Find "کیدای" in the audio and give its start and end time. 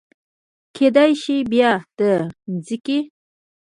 0.75-1.11